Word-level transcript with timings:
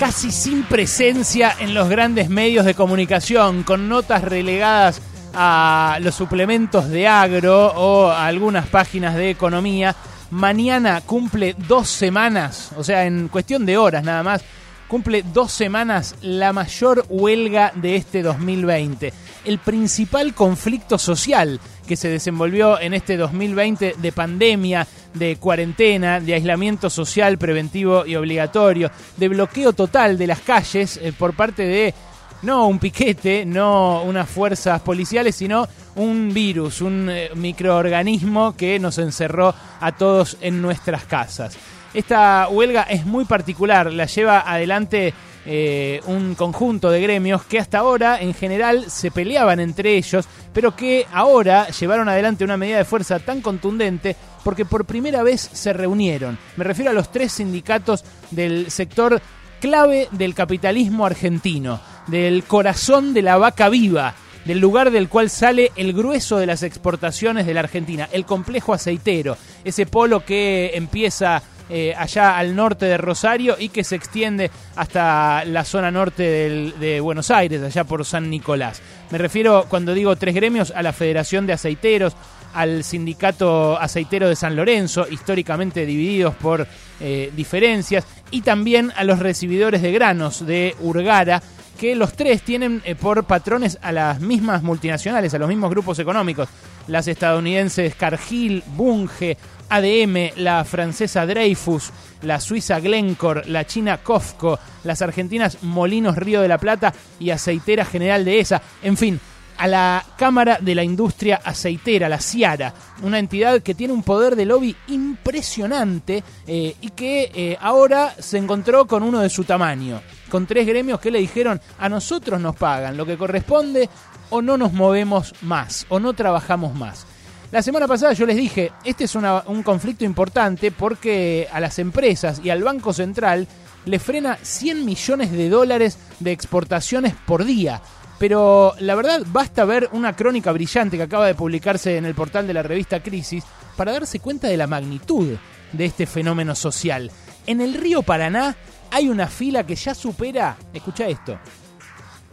casi 0.00 0.32
sin 0.32 0.62
presencia 0.62 1.54
en 1.60 1.74
los 1.74 1.90
grandes 1.90 2.30
medios 2.30 2.64
de 2.64 2.72
comunicación, 2.72 3.64
con 3.64 3.90
notas 3.90 4.22
relegadas 4.24 5.02
a 5.34 5.98
los 6.00 6.14
suplementos 6.14 6.88
de 6.88 7.06
agro 7.06 7.66
o 7.76 8.08
a 8.08 8.24
algunas 8.24 8.66
páginas 8.66 9.14
de 9.14 9.28
economía. 9.28 9.94
Mañana 10.30 11.02
cumple 11.02 11.54
dos 11.68 11.90
semanas, 11.90 12.70
o 12.78 12.82
sea, 12.82 13.04
en 13.04 13.28
cuestión 13.28 13.66
de 13.66 13.76
horas 13.76 14.02
nada 14.02 14.22
más, 14.22 14.42
cumple 14.88 15.22
dos 15.34 15.52
semanas 15.52 16.14
la 16.22 16.54
mayor 16.54 17.04
huelga 17.10 17.70
de 17.74 17.96
este 17.96 18.22
2020. 18.22 19.12
El 19.44 19.58
principal 19.58 20.32
conflicto 20.32 20.96
social 20.96 21.60
que 21.86 21.96
se 21.96 22.08
desenvolvió 22.08 22.80
en 22.80 22.94
este 22.94 23.18
2020 23.18 23.96
de 23.98 24.12
pandemia, 24.12 24.86
de 25.14 25.36
cuarentena, 25.36 26.20
de 26.20 26.34
aislamiento 26.34 26.90
social 26.90 27.38
preventivo 27.38 28.06
y 28.06 28.16
obligatorio, 28.16 28.90
de 29.16 29.28
bloqueo 29.28 29.72
total 29.72 30.16
de 30.18 30.26
las 30.26 30.40
calles 30.40 30.98
eh, 31.02 31.12
por 31.16 31.34
parte 31.34 31.62
de 31.62 31.94
no 32.42 32.66
un 32.68 32.78
piquete, 32.78 33.44
no 33.44 34.02
unas 34.02 34.28
fuerzas 34.28 34.80
policiales, 34.80 35.36
sino 35.36 35.68
un 35.96 36.32
virus, 36.32 36.80
un 36.80 37.08
eh, 37.10 37.30
microorganismo 37.34 38.56
que 38.56 38.78
nos 38.78 38.98
encerró 38.98 39.54
a 39.80 39.92
todos 39.92 40.36
en 40.40 40.62
nuestras 40.62 41.04
casas. 41.04 41.56
Esta 41.92 42.48
huelga 42.48 42.82
es 42.82 43.04
muy 43.04 43.24
particular, 43.24 43.92
la 43.92 44.06
lleva 44.06 44.40
adelante 44.50 45.12
eh, 45.46 46.00
un 46.06 46.34
conjunto 46.34 46.90
de 46.90 47.00
gremios 47.00 47.44
que 47.44 47.58
hasta 47.58 47.78
ahora 47.78 48.20
en 48.20 48.34
general 48.34 48.90
se 48.90 49.10
peleaban 49.10 49.60
entre 49.60 49.96
ellos, 49.96 50.26
pero 50.52 50.76
que 50.76 51.06
ahora 51.12 51.68
llevaron 51.68 52.08
adelante 52.08 52.44
una 52.44 52.56
medida 52.56 52.78
de 52.78 52.84
fuerza 52.84 53.18
tan 53.18 53.40
contundente 53.40 54.16
porque 54.44 54.64
por 54.64 54.84
primera 54.84 55.22
vez 55.22 55.40
se 55.40 55.72
reunieron. 55.72 56.38
Me 56.56 56.64
refiero 56.64 56.90
a 56.90 56.94
los 56.94 57.10
tres 57.10 57.32
sindicatos 57.32 58.04
del 58.30 58.70
sector 58.70 59.20
clave 59.60 60.08
del 60.12 60.34
capitalismo 60.34 61.06
argentino, 61.06 61.80
del 62.06 62.44
corazón 62.44 63.14
de 63.14 63.22
la 63.22 63.36
vaca 63.36 63.68
viva, 63.68 64.14
del 64.44 64.58
lugar 64.58 64.90
del 64.90 65.08
cual 65.08 65.30
sale 65.30 65.70
el 65.76 65.92
grueso 65.92 66.38
de 66.38 66.46
las 66.46 66.62
exportaciones 66.62 67.46
de 67.46 67.54
la 67.54 67.60
Argentina, 67.60 68.08
el 68.12 68.24
complejo 68.24 68.72
aceitero, 68.72 69.36
ese 69.64 69.86
polo 69.86 70.24
que 70.24 70.72
empieza 70.74 71.42
eh, 71.70 71.94
allá 71.96 72.36
al 72.36 72.56
norte 72.56 72.86
de 72.86 72.98
Rosario 72.98 73.56
y 73.58 73.68
que 73.68 73.84
se 73.84 73.96
extiende 73.96 74.50
hasta 74.76 75.44
la 75.44 75.64
zona 75.64 75.90
norte 75.90 76.72
de 76.78 77.00
Buenos 77.00 77.30
Aires, 77.30 77.62
allá 77.62 77.84
por 77.84 78.04
San 78.04 78.28
Nicolás. 78.28 78.82
Me 79.10 79.18
refiero, 79.18 79.66
cuando 79.68 79.94
digo 79.94 80.16
tres 80.16 80.34
gremios, 80.34 80.72
a 80.72 80.82
la 80.82 80.92
Federación 80.92 81.46
de 81.46 81.52
Aceiteros, 81.52 82.16
al 82.54 82.84
Sindicato 82.84 83.78
Aceitero 83.78 84.28
de 84.28 84.36
San 84.36 84.56
Lorenzo, 84.56 85.06
históricamente 85.08 85.86
divididos 85.86 86.34
por 86.34 86.66
eh, 87.00 87.32
diferencias, 87.36 88.04
y 88.30 88.42
también 88.42 88.92
a 88.96 89.04
los 89.04 89.18
recibidores 89.18 89.82
de 89.82 89.92
granos 89.92 90.44
de 90.46 90.74
Urgara, 90.80 91.42
que 91.78 91.94
los 91.94 92.12
tres 92.12 92.42
tienen 92.42 92.82
eh, 92.84 92.94
por 92.94 93.24
patrones 93.24 93.78
a 93.80 93.90
las 93.90 94.20
mismas 94.20 94.62
multinacionales, 94.62 95.32
a 95.32 95.38
los 95.38 95.48
mismos 95.48 95.70
grupos 95.70 95.98
económicos, 95.98 96.48
las 96.88 97.08
estadounidenses 97.08 97.94
Cargill, 97.94 98.62
Bunge, 98.76 99.36
ADM, 99.68 100.32
la 100.36 100.64
francesa 100.64 101.26
Dreyfus, 101.26 101.90
la 102.22 102.40
suiza 102.40 102.80
Glencore, 102.80 103.42
la 103.46 103.66
china 103.66 103.98
Cofco, 103.98 104.58
las 104.84 105.00
argentinas 105.00 105.62
Molinos 105.62 106.16
Río 106.16 106.40
de 106.40 106.48
la 106.48 106.58
Plata 106.58 106.92
y 107.18 107.30
Aceitera 107.30 107.84
General 107.84 108.24
de 108.24 108.40
ESA. 108.40 108.60
En 108.82 108.96
fin, 108.96 109.20
a 109.60 109.66
la 109.68 110.04
Cámara 110.16 110.58
de 110.58 110.74
la 110.74 110.82
Industria 110.82 111.40
Aceitera, 111.44 112.08
la 112.08 112.18
CIARA, 112.18 112.72
una 113.02 113.18
entidad 113.18 113.60
que 113.60 113.74
tiene 113.74 113.92
un 113.92 114.02
poder 114.02 114.34
de 114.34 114.46
lobby 114.46 114.74
impresionante 114.88 116.24
eh, 116.46 116.74
y 116.80 116.88
que 116.90 117.30
eh, 117.34 117.58
ahora 117.60 118.14
se 118.18 118.38
encontró 118.38 118.86
con 118.86 119.02
uno 119.02 119.20
de 119.20 119.28
su 119.28 119.44
tamaño, 119.44 120.00
con 120.30 120.46
tres 120.46 120.66
gremios 120.66 120.98
que 120.98 121.10
le 121.10 121.18
dijeron 121.18 121.60
a 121.78 121.90
nosotros 121.90 122.40
nos 122.40 122.56
pagan 122.56 122.96
lo 122.96 123.04
que 123.04 123.18
corresponde 123.18 123.90
o 124.30 124.42
no 124.42 124.56
nos 124.56 124.72
movemos 124.72 125.34
más 125.42 125.86
o 125.88 126.00
no 126.00 126.12
trabajamos 126.14 126.74
más. 126.74 127.06
La 127.52 127.62
semana 127.62 127.88
pasada 127.88 128.12
yo 128.12 128.26
les 128.26 128.36
dije, 128.36 128.72
este 128.84 129.04
es 129.04 129.14
un 129.16 129.62
conflicto 129.64 130.04
importante 130.04 130.70
porque 130.70 131.48
a 131.52 131.58
las 131.58 131.80
empresas 131.80 132.40
y 132.44 132.50
al 132.50 132.62
Banco 132.62 132.92
Central 132.92 133.48
le 133.86 133.98
frena 133.98 134.38
100 134.40 134.84
millones 134.84 135.32
de 135.32 135.48
dólares 135.48 135.98
de 136.20 136.30
exportaciones 136.30 137.14
por 137.26 137.44
día. 137.44 137.82
Pero 138.20 138.74
la 138.78 138.94
verdad 138.94 139.22
basta 139.26 139.64
ver 139.64 139.88
una 139.92 140.14
crónica 140.14 140.52
brillante 140.52 140.96
que 140.96 141.02
acaba 141.02 141.26
de 141.26 141.34
publicarse 141.34 141.96
en 141.96 142.04
el 142.04 142.14
portal 142.14 142.46
de 142.46 142.54
la 142.54 142.62
revista 142.62 143.02
Crisis 143.02 143.42
para 143.76 143.92
darse 143.92 144.20
cuenta 144.20 144.46
de 144.46 144.56
la 144.56 144.66
magnitud 144.66 145.36
de 145.72 145.84
este 145.84 146.06
fenómeno 146.06 146.54
social. 146.54 147.10
En 147.46 147.60
el 147.60 147.74
río 147.74 148.02
Paraná 148.02 148.54
hay 148.90 149.08
una 149.08 149.26
fila 149.26 149.64
que 149.64 149.74
ya 149.74 149.94
supera, 149.94 150.56
escucha 150.72 151.08
esto, 151.08 151.38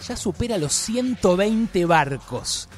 ya 0.06 0.16
supera 0.16 0.58
los 0.58 0.74
120 0.74 1.86
barcos. 1.86 2.70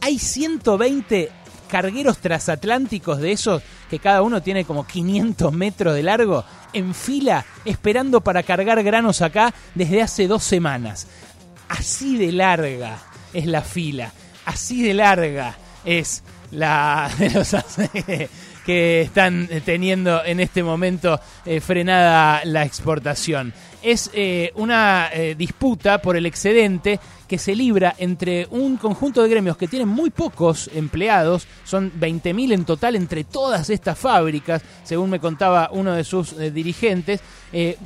Hay 0.00 0.18
120 0.18 1.30
cargueros 1.68 2.18
transatlánticos 2.18 3.18
de 3.18 3.32
esos 3.32 3.62
que 3.90 3.98
cada 3.98 4.22
uno 4.22 4.42
tiene 4.42 4.64
como 4.64 4.86
500 4.86 5.52
metros 5.52 5.94
de 5.94 6.02
largo 6.02 6.44
en 6.72 6.94
fila 6.94 7.44
esperando 7.64 8.20
para 8.20 8.42
cargar 8.42 8.82
granos 8.82 9.22
acá 9.22 9.54
desde 9.74 10.02
hace 10.02 10.26
dos 10.26 10.42
semanas. 10.42 11.06
Así 11.68 12.16
de 12.16 12.32
larga 12.32 12.98
es 13.32 13.46
la 13.46 13.62
fila, 13.62 14.12
así 14.46 14.82
de 14.82 14.94
larga 14.94 15.56
es 15.84 16.22
la 16.50 17.10
de 17.18 17.30
los 17.30 17.54
que 18.68 19.00
están 19.00 19.48
teniendo 19.64 20.22
en 20.22 20.40
este 20.40 20.62
momento 20.62 21.18
eh, 21.46 21.58
frenada 21.58 22.42
la 22.44 22.64
exportación. 22.64 23.54
Es 23.80 24.10
eh, 24.12 24.52
una 24.56 25.08
eh, 25.10 25.34
disputa 25.34 26.02
por 26.02 26.18
el 26.18 26.26
excedente 26.26 27.00
que 27.26 27.38
se 27.38 27.56
libra 27.56 27.94
entre 27.96 28.46
un 28.50 28.76
conjunto 28.76 29.22
de 29.22 29.30
gremios 29.30 29.56
que 29.56 29.68
tienen 29.68 29.88
muy 29.88 30.10
pocos 30.10 30.68
empleados, 30.74 31.48
son 31.64 31.90
20.000 31.98 32.52
en 32.52 32.64
total 32.66 32.96
entre 32.96 33.24
todas 33.24 33.70
estas 33.70 33.98
fábricas, 33.98 34.60
según 34.84 35.08
me 35.08 35.18
contaba 35.18 35.70
uno 35.72 35.94
de 35.94 36.04
sus 36.04 36.36
dirigentes, 36.52 37.20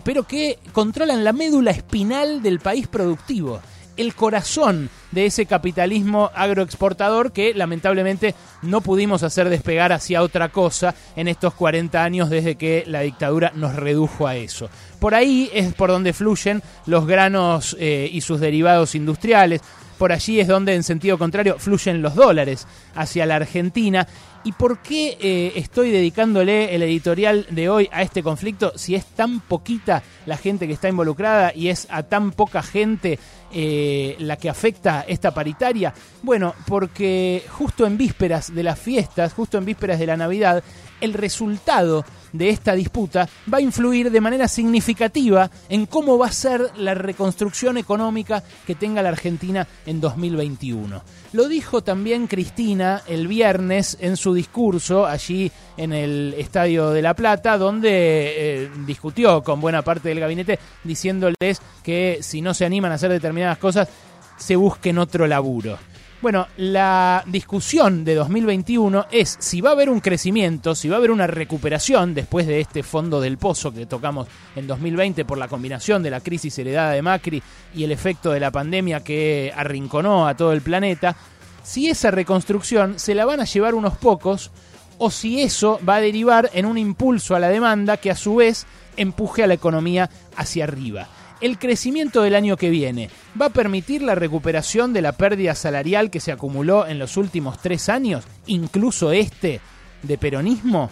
pero 0.03 0.25
que 0.25 0.59
controlan 0.73 1.23
la 1.23 1.33
médula 1.33 1.71
espinal 1.71 2.43
del 2.43 2.59
país 2.59 2.89
productivo 2.89 3.61
el 3.97 4.15
corazón 4.15 4.91
de 5.11 5.27
ese 5.27 5.47
capitalismo 5.47 6.31
agroexportador 6.35 7.33
que 7.33 7.55
lamentablemente 7.55 8.35
no 8.63 8.81
pudimos 8.81 9.23
hacer 9.23 9.49
despegar 9.49 9.93
hacia 9.93 10.23
otra 10.23 10.49
cosa 10.49 10.95
en 11.17 11.29
estos 11.29 11.55
40 11.55 12.03
años 12.03 12.31
desde 12.31 12.57
que 12.57 12.85
la 12.87 13.01
dictadura 13.01 13.53
nos 13.55 13.77
redujo 13.77 14.27
a 14.27 14.37
eso. 14.37 14.71
Por 14.99 15.15
ahí 15.15 15.51
es 15.53 15.75
por 15.75 15.91
donde 15.91 16.13
fluyen 16.13 16.63
los 16.87 17.07
granos 17.07 17.77
eh, 17.79 18.09
y 18.11 18.21
sus 18.21 18.41
derivados 18.41 18.95
industriales, 18.95 19.61
por 19.99 20.13
allí 20.13 20.41
es 20.41 20.49
donde 20.49 20.75
en 20.75 20.83
sentido 20.83 21.17
contrario 21.17 21.57
fluyen 21.59 22.03
los 22.03 22.15
dólares 22.15 22.67
hacia 22.97 23.27
la 23.27 23.37
Argentina. 23.37 24.09
¿Y 24.45 24.53
por 24.53 24.79
qué 24.79 25.17
eh, 25.21 25.53
estoy 25.55 25.91
dedicándole 25.91 26.75
el 26.75 26.83
editorial 26.83 27.47
de 27.51 27.69
hoy 27.69 27.89
a 27.93 28.03
este 28.03 28.25
conflicto 28.25 28.73
si 28.77 28.97
es 28.97 29.05
tan 29.07 29.41
poquita 29.41 30.03
la 30.27 30.37
gente 30.37 30.67
que 30.67 30.73
está 30.73 30.89
involucrada 30.89 31.53
y 31.55 31.69
es 31.69 31.87
a 31.91 32.03
tan 32.03 32.33
poca 32.33 32.63
gente 32.63 33.21
eh, 33.53 34.17
la 34.19 34.37
que 34.37 34.49
afecta 34.49 35.05
esta 35.07 35.33
paritaria? 35.33 35.95
Bueno, 36.23 36.55
porque 36.67 37.45
justo 37.51 37.87
en 37.87 37.97
vísperas 37.97 38.53
de 38.53 38.65
las 38.65 38.81
fiestas, 38.81 39.33
justo 39.33 39.59
en 39.59 39.65
vísperas 39.65 40.01
de 40.01 40.07
la 40.07 40.17
Navidad, 40.17 40.65
el 41.01 41.15
resultado 41.15 42.05
de 42.33 42.49
esta 42.49 42.73
disputa 42.75 43.29
va 43.53 43.59
a 43.59 43.63
influir 43.63 44.11
de 44.11 44.21
manera 44.21 44.49
significativa 44.49 45.51
en 45.69 45.87
cómo 45.87 46.17
va 46.17 46.27
a 46.27 46.33
ser 46.33 46.71
la 46.77 46.95
reconstrucción 46.95 47.77
económica 47.77 48.43
que 48.67 48.75
tenga 48.75 49.03
la 49.03 49.11
Argentina 49.11 49.67
en 49.85 50.01
2021. 50.01 51.03
Lo 51.33 51.49
dijo 51.49 51.83
también 51.83 52.27
Cristina 52.27 53.03
el 53.07 53.27
viernes 53.27 53.99
en 54.01 54.17
su 54.17 54.32
discurso 54.35 55.07
allí 55.07 55.51
en 55.77 55.93
el 55.93 56.35
Estadio 56.39 56.91
de 56.91 57.03
La 57.03 57.15
Plata, 57.15 57.59
donde 57.59 57.91
eh, 57.91 58.71
discutió 58.87 59.43
con 59.43 59.61
buena 59.61 59.83
parte 59.83 60.09
del 60.09 60.21
gabinete 60.21 60.59
diciéndoles 60.85 61.61
que 61.83 62.19
si 62.21 62.41
no 62.41 62.55
se 62.55 62.65
animan 62.65 62.93
a 62.93 62.97
hacer 62.97 63.11
determinadas 63.11 63.59
cosas, 63.59 63.89
se 64.37 64.57
busquen 64.57 64.99
otro 64.99 65.27
laburo. 65.27 65.79
Bueno, 66.23 66.47
la 66.57 67.25
discusión 67.27 68.05
de 68.05 68.15
2021 68.15 69.07
es 69.11 69.37
si 69.41 69.61
va 69.61 69.71
a 69.71 69.73
haber 69.73 69.91
un 69.91 69.99
crecimiento, 69.99 70.77
si 70.77 70.89
va 70.89 70.95
a 70.95 70.99
haber 70.99 71.11
una 71.11 71.27
recuperación 71.27 72.15
después 72.15 72.47
de 72.47 72.61
este 72.61 72.85
fondo 72.85 73.21
del 73.21 73.39
pozo 73.39 73.75
que 73.75 73.87
tocamos 73.87 74.29
en 74.55 74.69
2020 74.69 75.25
por 75.25 75.37
la 75.37 75.49
combinación 75.49 76.01
de 76.01 76.11
la 76.11 76.21
crisis 76.21 76.57
heredada 76.61 76.93
de 76.93 77.03
Macri 77.03 77.43
y 77.75 77.83
el 77.83 77.91
efecto 77.91 78.31
de 78.31 78.39
la 78.39 78.53
pandemia 78.53 79.03
que 79.03 79.53
arrinconó 79.53 80.29
a 80.29 80.37
todo 80.37 80.53
el 80.53 80.63
planeta, 80.63 81.17
si 81.63 81.89
esa 81.89 82.11
reconstrucción 82.11 82.99
se 82.99 83.15
la 83.15 83.25
van 83.25 83.41
a 83.41 83.45
llevar 83.45 83.75
unos 83.75 83.97
pocos 83.97 84.51
o 84.99 85.11
si 85.11 85.43
eso 85.43 85.81
va 85.89 85.97
a 85.97 86.01
derivar 86.01 86.51
en 86.53 86.67
un 86.67 86.79
impulso 86.79 87.35
a 87.35 87.41
la 87.41 87.49
demanda 87.49 87.97
que 87.97 88.11
a 88.11 88.17
su 88.17 88.37
vez 88.37 88.67
empuje 88.97 89.43
a 89.43 89.47
la 89.47 89.55
economía 89.55 90.11
hacia 90.37 90.65
arriba 90.65 91.09
el 91.43 91.59
crecimiento 91.59 92.23
del 92.23 92.37
año 92.37 92.57
que 92.57 92.71
viene 92.71 93.11
va 93.39 93.47
a 93.47 93.53
permitir 93.53 94.01
la 94.01 94.15
recuperación 94.15 94.93
de 94.93 95.03
la 95.03 95.13
pérdida 95.13 95.55
salarial 95.55 96.11
que 96.11 96.21
se 96.21 96.33
acumuló 96.33 96.87
en 96.87 96.99
los 96.99 97.17
últimos 97.17 97.61
tres 97.61 97.89
años, 97.89 98.25
incluso 98.47 99.11
este 99.11 99.61
de 100.03 100.19
peronismo? 100.19 100.91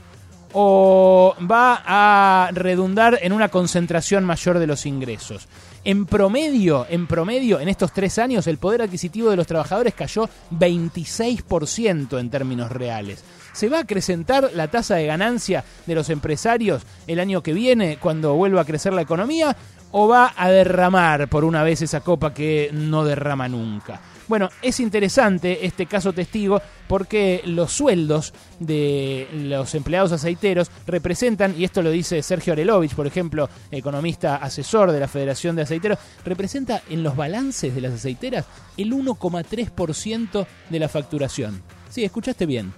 O 0.52 1.35
va 1.50 1.82
a 1.85 2.50
redundar 2.52 3.19
en 3.23 3.32
una 3.32 3.49
concentración 3.49 4.25
mayor 4.25 4.58
de 4.58 4.67
los 4.67 4.87
ingresos. 4.87 5.49
En 5.85 6.06
promedio, 6.06 6.87
en 6.91 7.06
promedio, 7.06 7.61
en 7.61 7.69
estos 7.69 7.93
tres 7.93 8.19
años, 8.19 8.47
el 8.47 8.58
poder 8.58 8.82
adquisitivo 8.82 9.31
de 9.31 9.37
los 9.37 9.47
trabajadores 9.47 9.94
cayó 9.94 10.29
26% 10.50 12.19
en 12.19 12.31
términos 12.31 12.70
reales. 12.70 13.25
¿Se 13.52 13.69
va 13.69 13.79
a 13.79 13.82
acrecentar 13.82 14.50
la 14.55 14.69
tasa 14.69 14.97
de 14.97 15.06
ganancia 15.06 15.64
de 15.87 15.94
los 15.94 16.11
empresarios 16.11 16.82
el 17.06 17.19
año 17.19 17.43
que 17.43 17.52
viene 17.52 17.99
cuando 18.00 18.35
vuelva 18.35 18.62
a 18.62 18.67
crecer 18.67 18.93
la 18.93 19.02
economía? 19.02 19.56
¿O 19.93 20.06
va 20.06 20.35
a 20.37 20.50
derramar 20.50 21.29
por 21.29 21.44
una 21.44 21.64
vez 21.64 21.82
esa 21.82 22.00
copa 22.00 22.32
que 22.32 22.70
no 22.73 23.05
derrama 23.05 23.49
nunca? 23.49 24.00
Bueno, 24.31 24.49
es 24.62 24.79
interesante 24.79 25.67
este 25.67 25.87
caso 25.87 26.12
testigo 26.12 26.62
porque 26.87 27.43
los 27.47 27.73
sueldos 27.73 28.32
de 28.61 29.27
los 29.32 29.75
empleados 29.75 30.12
aceiteros 30.12 30.71
representan, 30.87 31.56
y 31.59 31.65
esto 31.65 31.82
lo 31.82 31.91
dice 31.91 32.23
Sergio 32.23 32.53
Arelovich, 32.53 32.94
por 32.94 33.09
ejemplo, 33.09 33.50
economista 33.73 34.37
asesor 34.37 34.93
de 34.93 35.00
la 35.00 35.09
Federación 35.09 35.56
de 35.56 35.62
Aceiteros, 35.62 35.99
representa 36.25 36.81
en 36.88 37.03
los 37.03 37.17
balances 37.17 37.75
de 37.75 37.81
las 37.81 37.93
aceiteras 37.93 38.47
el 38.77 38.93
1,3% 38.93 40.47
de 40.69 40.79
la 40.79 40.88
facturación. 40.88 41.61
Sí, 41.88 42.05
escuchaste 42.05 42.47
bien. 42.47 42.73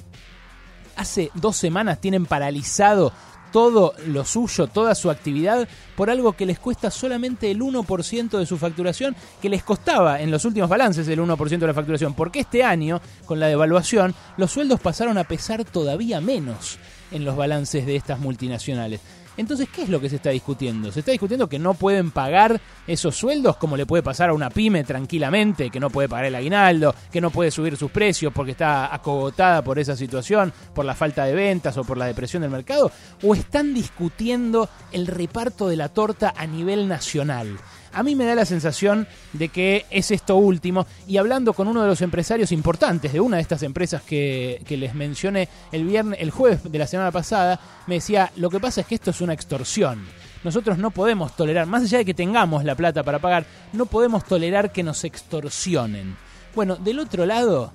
Hace 0.96 1.31
dos 1.34 1.58
semanas 1.58 2.00
tienen 2.00 2.25
paralizado 2.25 3.12
todo 3.52 3.94
lo 4.06 4.25
suyo, 4.25 4.66
toda 4.66 4.94
su 4.94 5.10
actividad, 5.10 5.69
por 5.96 6.10
algo 6.10 6.32
que 6.32 6.46
les 6.46 6.58
cuesta 6.58 6.90
solamente 6.90 7.50
el 7.50 7.60
1% 7.60 8.38
de 8.38 8.46
su 8.46 8.58
facturación, 8.58 9.14
que 9.40 9.49
les 9.49 9.62
costaba 9.62 10.20
en 10.20 10.31
los 10.31 10.44
últimos 10.44 10.69
balances 10.69 11.06
el 11.06 11.20
1% 11.20 11.58
de 11.58 11.66
la 11.66 11.75
facturación, 11.75 12.14
porque 12.14 12.40
este 12.40 12.64
año, 12.64 13.00
con 13.26 13.38
la 13.38 13.46
devaluación, 13.46 14.14
los 14.37 14.50
sueldos 14.50 14.81
pasaron 14.81 15.19
a 15.19 15.25
pesar 15.25 15.64
todavía 15.64 16.20
menos 16.20 16.78
en 17.12 17.25
los 17.25 17.37
balances 17.37 17.87
de 17.87 17.96
estas 17.96 18.19
multinacionales. 18.19 19.00
Entonces, 19.37 19.69
¿qué 19.75 19.82
es 19.82 19.88
lo 19.88 20.00
que 20.00 20.11
se 20.11 20.17
está 20.17 20.31
discutiendo? 20.31 20.93
Se 20.93 21.00
está 21.00 21.12
discutiendo 21.12 21.49
que 21.49 21.58
no 21.58 21.75
pueden 21.75 22.11
pagar 22.11 22.61
esos 22.87 23.17
sueldos 23.17 23.56
como 23.56 23.76
le 23.76 23.87
puede 23.87 24.02
pasar 24.02 24.31
a 24.31 24.34
una 24.34 24.50
pyme 24.50 24.84
tranquilamente, 24.84 25.70
que 25.70 25.81
no 25.81 25.90
puede 25.90 26.08
pagar 26.08 26.26
el 26.26 26.34
aguinaldo, 26.34 26.94
que 27.11 27.20
no 27.20 27.31
puede 27.31 27.50
subir 27.50 27.76
sus 27.76 27.90
precios 27.90 28.32
porque 28.32 28.52
está 28.52 28.94
acogotada 28.94 29.62
por 29.62 29.79
esa 29.79 29.96
situación, 29.96 30.52
por 30.75 30.84
la 30.84 30.94
falta 30.94 31.25
de 31.25 31.34
ventas 31.34 31.76
o 31.76 31.84
por 31.84 31.96
la 31.96 32.06
depresión 32.06 32.43
del 32.43 32.50
mercado, 32.50 32.90
o 33.23 33.34
están 33.34 33.73
discutiendo 33.73 34.69
el 34.93 35.06
reparto 35.06 35.69
de 35.69 35.76
la 35.76 35.88
torta 35.88 36.34
a 36.37 36.46
nivel 36.46 36.88
nacional. 36.88 37.58
A 37.94 38.03
mí 38.03 38.15
me 38.15 38.25
da 38.25 38.35
la 38.35 38.47
sensación 38.47 39.06
de 39.35 39.50
que 39.50 39.85
es 39.91 40.11
esto 40.11 40.37
último 40.37 40.87
y 41.06 41.19
hablando 41.19 41.53
con 41.53 41.69
uno 41.69 41.83
de 41.83 41.89
los 41.89 42.00
empresarios 42.00 42.50
importantes 42.50 43.12
de 43.12 43.21
una 43.21 43.37
de 43.37 43.43
estas 43.43 43.62
empresas 43.62 44.03
que, 44.03 44.62
les 44.69 44.94
mencioné 44.94 45.49
el 45.73 45.85
viernes, 45.85 46.19
el 46.21 46.31
jueves 46.31 46.61
de 46.65 46.79
la 46.79 46.87
semana 46.87 47.11
pasada, 47.11 47.61
me 47.87 47.97
decía, 47.97 48.33
lo 48.37 48.49
que 48.49 48.61
pasa 48.61 48.81
es 48.81 48.87
que 48.87 48.94
esto 48.94 49.11
es 49.11 49.21
una 49.21 49.35
extorsión. 49.35 50.06
Nosotros 50.43 50.79
no 50.79 50.91
podemos 50.91 51.37
tolerar, 51.37 51.67
más 51.67 51.83
allá 51.83 51.99
de 51.99 52.05
que 52.06 52.15
tengamos 52.15 52.65
la 52.65 52.75
plata 52.75 53.03
para 53.03 53.19
pagar, 53.19 53.44
no 53.75 53.85
podemos 53.85 54.25
tolerar 54.25 54.73
que 54.73 54.83
nos 54.83 55.05
extorsionen. 55.05 56.17
Bueno, 56.55 56.77
del 56.77 56.99
otro 56.99 57.27
lado, 57.27 57.73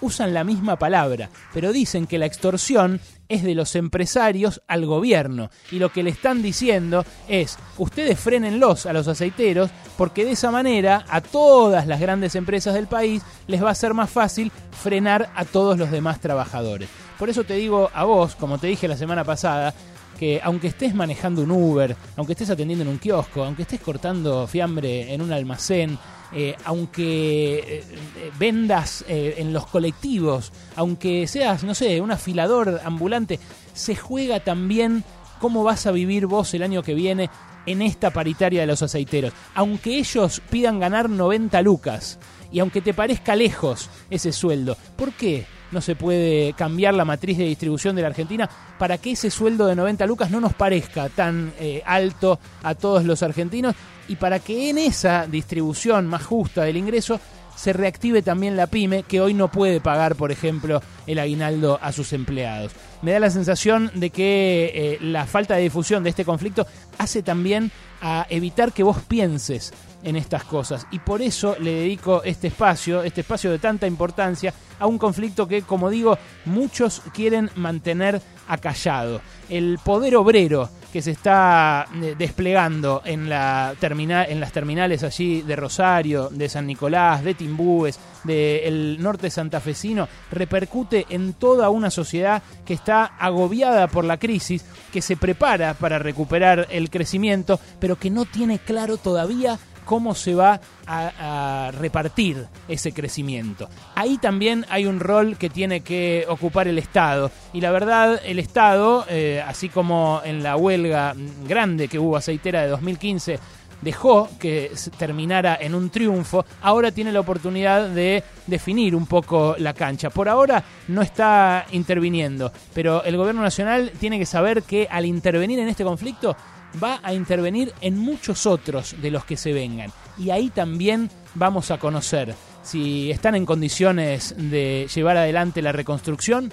usan 0.00 0.34
la 0.34 0.44
misma 0.44 0.76
palabra, 0.76 1.30
pero 1.52 1.72
dicen 1.72 2.06
que 2.06 2.18
la 2.18 2.26
extorsión 2.26 3.00
es 3.28 3.42
de 3.44 3.54
los 3.54 3.76
empresarios 3.76 4.60
al 4.66 4.86
gobierno. 4.86 5.50
Y 5.70 5.78
lo 5.78 5.90
que 5.92 6.02
le 6.02 6.10
están 6.10 6.42
diciendo 6.42 7.04
es, 7.28 7.58
ustedes 7.78 8.18
frenenlos 8.18 8.86
a 8.86 8.92
los 8.92 9.08
aceiteros, 9.08 9.70
porque 9.96 10.24
de 10.24 10.32
esa 10.32 10.50
manera 10.50 11.04
a 11.08 11.20
todas 11.20 11.86
las 11.86 12.00
grandes 12.00 12.34
empresas 12.34 12.74
del 12.74 12.88
país 12.88 13.22
les 13.46 13.62
va 13.62 13.70
a 13.70 13.74
ser 13.74 13.94
más 13.94 14.10
fácil 14.10 14.50
frenar 14.72 15.30
a 15.34 15.44
todos 15.44 15.78
los 15.78 15.90
demás 15.90 16.20
trabajadores. 16.20 16.88
Por 17.18 17.28
eso 17.28 17.44
te 17.44 17.54
digo 17.54 17.90
a 17.94 18.04
vos, 18.04 18.34
como 18.34 18.58
te 18.58 18.66
dije 18.66 18.88
la 18.88 18.96
semana 18.96 19.24
pasada, 19.24 19.74
que 20.20 20.38
aunque 20.44 20.66
estés 20.66 20.94
manejando 20.94 21.42
un 21.42 21.50
Uber, 21.50 21.96
aunque 22.18 22.34
estés 22.34 22.50
atendiendo 22.50 22.82
en 22.82 22.90
un 22.90 22.98
kiosco, 22.98 23.42
aunque 23.42 23.62
estés 23.62 23.80
cortando 23.80 24.46
fiambre 24.46 25.14
en 25.14 25.22
un 25.22 25.32
almacén, 25.32 25.98
eh, 26.34 26.54
aunque 26.66 27.54
eh, 27.54 27.84
eh, 27.88 28.30
vendas 28.38 29.02
en 29.08 29.54
los 29.54 29.66
colectivos, 29.66 30.52
aunque 30.76 31.26
seas, 31.26 31.64
no 31.64 31.74
sé, 31.74 32.02
un 32.02 32.10
afilador 32.10 32.82
ambulante, 32.84 33.40
se 33.72 33.96
juega 33.96 34.40
también 34.40 35.04
cómo 35.40 35.64
vas 35.64 35.86
a 35.86 35.90
vivir 35.90 36.26
vos 36.26 36.52
el 36.52 36.64
año 36.64 36.82
que 36.82 36.92
viene 36.92 37.30
en 37.64 37.80
esta 37.80 38.10
paritaria 38.10 38.60
de 38.60 38.66
los 38.66 38.82
aceiteros. 38.82 39.32
Aunque 39.54 39.96
ellos 39.96 40.42
pidan 40.50 40.80
ganar 40.80 41.08
90 41.08 41.62
lucas 41.62 42.18
y 42.52 42.58
aunque 42.58 42.82
te 42.82 42.92
parezca 42.92 43.34
lejos 43.34 43.88
ese 44.10 44.32
sueldo, 44.32 44.76
¿por 44.96 45.14
qué? 45.14 45.46
No 45.70 45.80
se 45.80 45.96
puede 45.96 46.52
cambiar 46.54 46.94
la 46.94 47.04
matriz 47.04 47.38
de 47.38 47.44
distribución 47.44 47.96
de 47.96 48.02
la 48.02 48.08
Argentina 48.08 48.48
para 48.78 48.98
que 48.98 49.12
ese 49.12 49.30
sueldo 49.30 49.66
de 49.66 49.76
90 49.76 50.06
lucas 50.06 50.30
no 50.30 50.40
nos 50.40 50.54
parezca 50.54 51.08
tan 51.08 51.52
alto 51.84 52.38
a 52.62 52.74
todos 52.74 53.04
los 53.04 53.22
argentinos 53.22 53.74
y 54.08 54.16
para 54.16 54.40
que 54.40 54.70
en 54.70 54.78
esa 54.78 55.26
distribución 55.26 56.06
más 56.06 56.24
justa 56.24 56.62
del 56.62 56.76
ingreso 56.76 57.20
se 57.60 57.72
reactive 57.74 58.22
también 58.22 58.56
la 58.56 58.66
pyme 58.68 59.02
que 59.02 59.20
hoy 59.20 59.34
no 59.34 59.50
puede 59.50 59.80
pagar, 59.82 60.16
por 60.16 60.32
ejemplo, 60.32 60.80
el 61.06 61.18
aguinaldo 61.18 61.78
a 61.82 61.92
sus 61.92 62.14
empleados. 62.14 62.72
Me 63.02 63.12
da 63.12 63.20
la 63.20 63.28
sensación 63.28 63.90
de 63.94 64.08
que 64.08 64.72
eh, 64.74 64.98
la 65.02 65.26
falta 65.26 65.56
de 65.56 65.62
difusión 65.62 66.02
de 66.02 66.08
este 66.08 66.24
conflicto 66.24 66.66
hace 66.96 67.22
también 67.22 67.70
a 68.00 68.26
evitar 68.30 68.72
que 68.72 68.82
vos 68.82 68.96
pienses 69.06 69.74
en 70.02 70.16
estas 70.16 70.44
cosas. 70.44 70.86
Y 70.90 70.98
por 70.98 71.22
eso 71.22 71.56
le 71.58 71.72
dedico 71.72 72.22
este 72.22 72.48
espacio, 72.48 73.02
este 73.02 73.22
espacio 73.22 73.50
de 73.50 73.58
tanta 73.58 73.86
importancia, 73.86 74.52
a 74.78 74.86
un 74.86 74.98
conflicto 74.98 75.46
que, 75.46 75.62
como 75.62 75.90
digo, 75.90 76.18
muchos 76.46 77.02
quieren 77.12 77.50
mantener 77.56 78.20
acallado. 78.48 79.20
El 79.48 79.78
poder 79.84 80.16
obrero 80.16 80.68
que 80.92 81.02
se 81.02 81.12
está 81.12 81.86
eh, 82.02 82.14
desplegando 82.18 83.02
en, 83.04 83.28
la 83.28 83.74
en 83.80 84.40
las 84.40 84.52
terminales 84.52 85.04
allí 85.04 85.42
de 85.42 85.56
Rosario, 85.56 86.28
de 86.30 86.48
San 86.48 86.66
Nicolás, 86.66 87.22
de 87.22 87.34
Timbúes, 87.34 87.98
del 88.24 89.00
norte 89.00 89.30
santafesino, 89.30 90.08
repercute 90.30 91.06
en 91.10 91.34
toda 91.34 91.70
una 91.70 91.90
sociedad 91.90 92.42
que 92.64 92.74
está 92.74 93.04
agobiada 93.04 93.86
por 93.88 94.04
la 94.04 94.18
crisis, 94.18 94.64
que 94.92 95.00
se 95.00 95.16
prepara 95.16 95.74
para 95.74 95.98
recuperar 95.98 96.66
el 96.70 96.90
crecimiento, 96.90 97.60
pero 97.78 97.96
que 97.96 98.10
no 98.10 98.24
tiene 98.24 98.58
claro 98.58 98.96
todavía 98.96 99.58
cómo 99.90 100.14
se 100.14 100.36
va 100.36 100.60
a, 100.86 101.72
repartir 101.72 102.46
ese 102.68 102.92
crecimiento. 102.92 103.68
Ahí 103.96 104.18
también 104.18 104.64
hay 104.68 104.86
un 104.86 105.00
rol 105.00 105.36
que 105.36 105.50
tiene 105.50 105.80
que 105.80 106.26
ocupar 106.28 106.68
el 106.68 106.78
Estado. 106.78 107.32
Y 107.52 107.60
la 107.60 107.72
verdad, 107.72 108.20
el 108.24 108.38
Estado, 108.38 109.04
eh, 109.08 109.42
así 109.44 109.68
como 109.68 110.20
en 110.24 110.44
la 110.44 110.56
huelga 110.56 111.16
grande 111.44 111.88
que 111.88 111.98
hubo 111.98 112.16
aceitera 112.16 112.62
de 112.62 112.68
2015, 112.68 113.40
dejó 113.82 114.28
que 114.38 114.72
terminara 114.98 115.58
en 115.60 115.74
un 115.74 115.90
triunfo, 115.90 116.44
ahora 116.62 116.90
tiene 116.90 117.12
la 117.12 117.20
oportunidad 117.20 117.88
de 117.88 118.22
definir 118.46 118.94
un 118.94 119.06
poco 119.06 119.54
la 119.58 119.74
cancha. 119.74 120.10
Por 120.10 120.28
ahora 120.28 120.62
no 120.88 121.02
está 121.02 121.66
interviniendo, 121.72 122.52
pero 122.74 123.02
el 123.04 123.16
gobierno 123.16 123.42
nacional 123.42 123.92
tiene 123.98 124.18
que 124.18 124.26
saber 124.26 124.62
que 124.62 124.88
al 124.90 125.06
intervenir 125.06 125.58
en 125.58 125.68
este 125.68 125.84
conflicto 125.84 126.36
va 126.82 127.00
a 127.02 127.12
intervenir 127.12 127.72
en 127.80 127.98
muchos 127.98 128.46
otros 128.46 128.96
de 129.00 129.10
los 129.10 129.24
que 129.24 129.36
se 129.36 129.52
vengan. 129.52 129.92
Y 130.18 130.30
ahí 130.30 130.50
también 130.50 131.10
vamos 131.34 131.70
a 131.70 131.78
conocer 131.78 132.34
si 132.62 133.10
están 133.10 133.34
en 133.34 133.46
condiciones 133.46 134.34
de 134.36 134.88
llevar 134.94 135.16
adelante 135.16 135.62
la 135.62 135.72
reconstrucción 135.72 136.52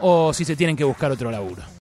o 0.00 0.32
si 0.32 0.44
se 0.44 0.56
tienen 0.56 0.76
que 0.76 0.84
buscar 0.84 1.10
otro 1.10 1.30
laburo. 1.30 1.62